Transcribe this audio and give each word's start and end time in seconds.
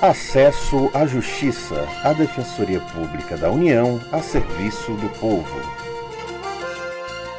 Acesso 0.00 0.90
à 0.92 1.06
Justiça, 1.06 1.88
a 2.04 2.12
Defensoria 2.12 2.80
Pública 2.80 3.34
da 3.34 3.50
União 3.50 3.98
a 4.12 4.20
serviço 4.20 4.92
do 4.92 5.08
povo. 5.18 5.85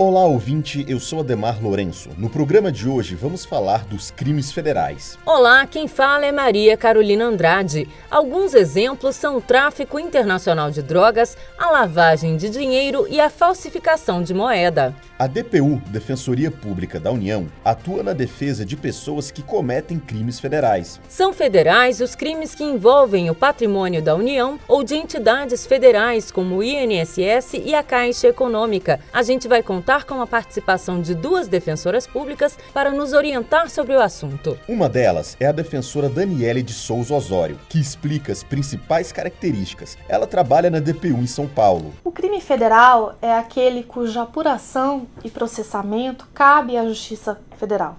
Olá, 0.00 0.24
ouvinte, 0.26 0.86
eu 0.88 1.00
sou 1.00 1.18
Ademar 1.18 1.60
Lourenço. 1.60 2.10
No 2.16 2.30
programa 2.30 2.70
de 2.70 2.88
hoje 2.88 3.16
vamos 3.16 3.44
falar 3.44 3.84
dos 3.84 4.12
crimes 4.12 4.52
federais. 4.52 5.18
Olá, 5.26 5.66
quem 5.66 5.88
fala 5.88 6.24
é 6.24 6.30
Maria 6.30 6.76
Carolina 6.76 7.24
Andrade. 7.24 7.88
Alguns 8.08 8.54
exemplos 8.54 9.16
são 9.16 9.38
o 9.38 9.40
tráfico 9.40 9.98
internacional 9.98 10.70
de 10.70 10.82
drogas, 10.82 11.36
a 11.58 11.72
lavagem 11.72 12.36
de 12.36 12.48
dinheiro 12.48 13.08
e 13.10 13.20
a 13.20 13.28
falsificação 13.28 14.22
de 14.22 14.32
moeda. 14.32 14.94
A 15.18 15.26
DPU, 15.26 15.82
Defensoria 15.88 16.48
Pública 16.48 17.00
da 17.00 17.10
União, 17.10 17.48
atua 17.64 18.04
na 18.04 18.12
defesa 18.12 18.64
de 18.64 18.76
pessoas 18.76 19.32
que 19.32 19.42
cometem 19.42 19.98
crimes 19.98 20.38
federais. 20.38 21.00
São 21.08 21.32
federais 21.32 22.00
os 22.00 22.14
crimes 22.14 22.54
que 22.54 22.62
envolvem 22.62 23.28
o 23.28 23.34
patrimônio 23.34 24.00
da 24.00 24.14
União 24.14 24.60
ou 24.68 24.84
de 24.84 24.94
entidades 24.94 25.66
federais, 25.66 26.30
como 26.30 26.58
o 26.58 26.62
INSS 26.62 27.54
e 27.64 27.74
a 27.74 27.82
Caixa 27.82 28.28
Econômica. 28.28 29.00
A 29.12 29.24
gente 29.24 29.48
vai 29.48 29.60
contar 29.60 29.87
com 29.88 30.20
a 30.20 30.26
participação 30.26 31.00
de 31.00 31.14
duas 31.14 31.48
defensoras 31.48 32.06
públicas 32.06 32.58
para 32.74 32.90
nos 32.90 33.14
orientar 33.14 33.70
sobre 33.70 33.94
o 33.94 34.02
assunto. 34.02 34.58
Uma 34.68 34.86
delas 34.86 35.34
é 35.40 35.46
a 35.46 35.52
defensora 35.52 36.10
Daniele 36.10 36.62
de 36.62 36.74
Souza 36.74 37.14
Osório, 37.14 37.58
que 37.70 37.80
explica 37.80 38.30
as 38.30 38.42
principais 38.42 39.12
características. 39.12 39.96
Ela 40.06 40.26
trabalha 40.26 40.68
na 40.68 40.78
DPU 40.78 41.16
em 41.22 41.26
São 41.26 41.46
Paulo. 41.46 41.94
O 42.04 42.12
crime 42.12 42.38
federal 42.38 43.16
é 43.22 43.32
aquele 43.32 43.82
cuja 43.82 44.22
apuração 44.22 45.06
e 45.24 45.30
processamento 45.30 46.28
cabe 46.34 46.76
à 46.76 46.84
Justiça 46.84 47.40
Federal. 47.56 47.96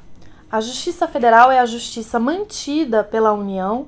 A 0.52 0.62
Justiça 0.62 1.08
Federal 1.08 1.52
é 1.52 1.60
a 1.60 1.66
justiça 1.66 2.20
mantida 2.20 3.04
pela 3.04 3.34
União 3.34 3.88